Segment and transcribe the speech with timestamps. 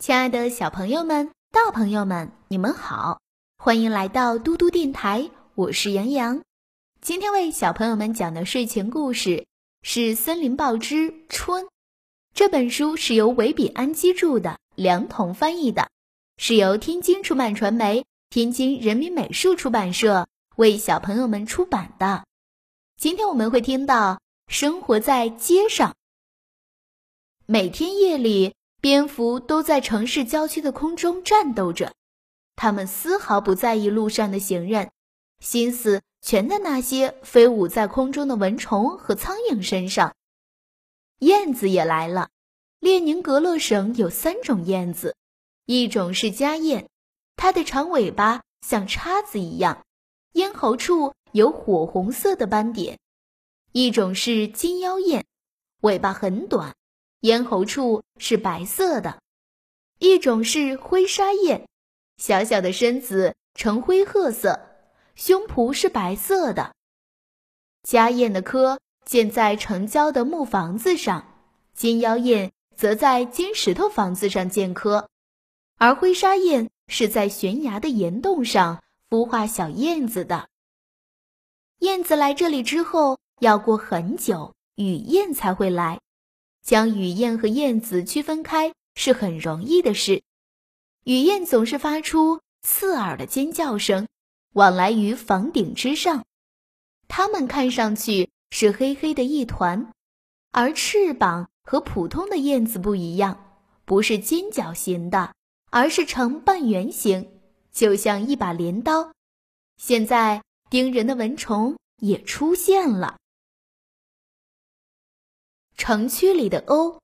[0.00, 3.20] 亲爱的小朋友们、大朋友们，你们好，
[3.58, 6.40] 欢迎来到嘟嘟电台，我是杨洋。
[7.02, 9.44] 今天为小朋友们讲的睡前故事
[9.82, 11.64] 是《森林报之春》。
[12.32, 15.90] 这本书是由维比安基著的，梁彤翻译的，
[16.38, 20.26] 是由天津出版传媒、天津人民美术出版社
[20.56, 22.24] 为小朋友们出版的。
[22.96, 25.94] 今天我们会听到生活在街上，
[27.44, 28.54] 每天夜里。
[28.80, 31.92] 蝙蝠都在城市郊区的空中战斗着，
[32.56, 34.90] 它们丝毫不在意路上的行人，
[35.38, 40.14] 心思全在那些飞舞在空中的蚊虫和苍蝇身上。
[41.18, 42.30] 燕子也来了。
[42.78, 45.14] 列宁格勒省有三种燕子，
[45.66, 46.88] 一种是家燕，
[47.36, 49.84] 它的长尾巴像叉子一样，
[50.32, 52.96] 咽喉处有火红色的斑点；
[53.72, 55.26] 一种是金腰燕，
[55.82, 56.74] 尾巴很短。
[57.20, 59.20] 咽喉处是白色的，
[59.98, 61.66] 一种是灰沙燕，
[62.16, 64.58] 小小的身子呈灰褐色，
[65.14, 66.74] 胸脯是白色的。
[67.82, 75.06] 家燕的窠建在城郊的木房子上，金腰燕则在金石头房子上建窠，
[75.76, 80.48] 而灰沙燕是在悬崖的岩洞上孵化小燕子的。
[81.80, 86.00] 燕子来这里之后，要过很久，雨燕才会来。
[86.62, 90.22] 将雨燕和燕子区分开是很容易的事。
[91.04, 94.06] 雨燕总是发出刺耳的尖叫声，
[94.52, 96.24] 往来于房顶之上。
[97.08, 99.92] 它们看上去是黑黑的一团，
[100.52, 105.34] 而翅膀和普通的燕子不一样，不是尖角形的，
[105.70, 107.40] 而是呈半圆形，
[107.72, 109.12] 就像一把镰刀。
[109.76, 113.16] 现在叮人的蚊虫也出现了。
[115.80, 116.98] 城区里的鸥，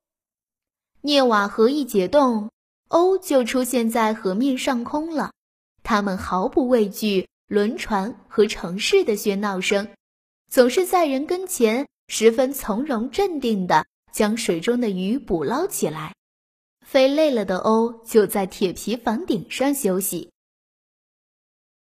[1.01, 2.51] 涅瓦河一解冻，
[2.91, 5.33] 鸥就出现在河面上空了。
[5.83, 9.89] 它们毫不畏惧轮船和城市的喧闹声，
[10.51, 16.15] 总是在人跟前十分从容镇定地将水中的鱼捕捞起来。
[16.85, 20.31] 飞累了的鸥就在铁皮房顶上休息。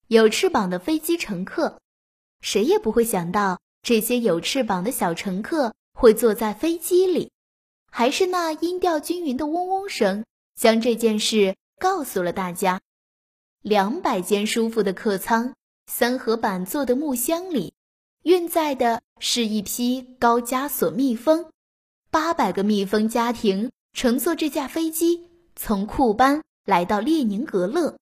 [0.06, 1.80] 有翅膀的飞机乘客，
[2.42, 5.74] 谁也不会想到这些有翅膀的小乘客。
[5.96, 7.32] 会坐在飞机里，
[7.90, 12.82] 还是那音调均匀的嗡嗡声，将这件事告诉了大家。
[13.62, 15.54] 两百间舒服的客舱，
[15.86, 17.72] 三合板做的木箱里，
[18.22, 21.50] 运载的是一批高加索蜜蜂。
[22.10, 27.96] 八百个蜜蜂家庭乘坐这架飞机，从库班来到列宁格勒。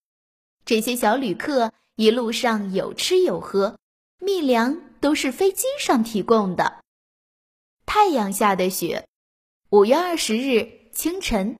[0.64, 3.78] 这些小旅客一路上有吃有喝，
[4.18, 6.80] 蜜粮都是飞机上提供的。
[7.96, 9.06] 太阳下的雪。
[9.70, 11.56] 五月二十日清晨，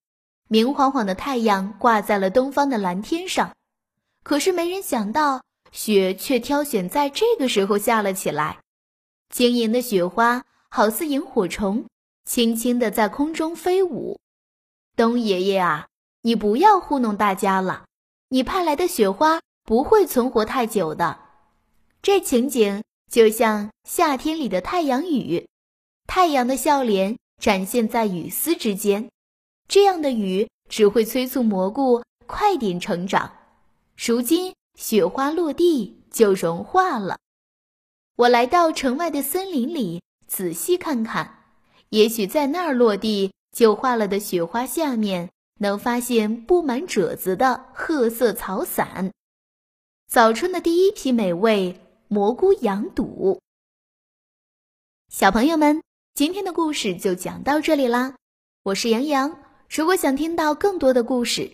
[0.48, 3.54] 明晃晃的太阳挂在了东方的蓝天上。
[4.24, 8.58] 可是没人想到，雪却挑选在这个时候下了起来。
[9.32, 11.86] 晶莹的雪花好似萤火虫，
[12.24, 14.18] 轻轻地在空中飞舞。
[14.96, 15.86] 冬爷爷啊，
[16.22, 17.84] 你不要糊弄大家了。
[18.30, 21.16] 你派来的雪花不会存活太久的。
[22.02, 25.46] 这情景就像夏天里的太阳雨。
[26.06, 29.10] 太阳的笑脸展现在雨丝之间，
[29.68, 33.32] 这样的雨只会催促蘑菇快点成长。
[33.96, 37.18] 如今雪花落地就融化了。
[38.16, 41.44] 我来到城外的森林里，仔细看看，
[41.88, 49.10] 也许在那儿落地就化了的雪花下面，能发现布满褶子的褐色草伞。
[50.06, 53.40] 早春的第一批美味——蘑菇羊肚。
[55.08, 55.82] 小朋友们。
[56.14, 58.14] 今天的故事就讲到这里啦，
[58.62, 59.36] 我是杨洋。
[59.68, 61.52] 如果想听到更多的故事，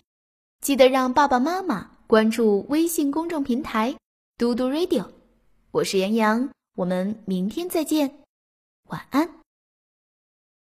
[0.59, 3.97] 记得让爸爸妈妈关注微信公众平台
[4.37, 5.07] “嘟嘟 radio”。
[5.71, 8.19] 我是杨洋，我们明天再见，
[8.89, 9.40] 晚安。